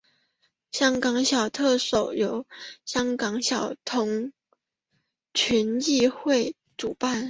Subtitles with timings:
[0.71, 2.47] 香港小特首由
[2.85, 4.33] 香港小童
[5.35, 7.19] 群益会主办。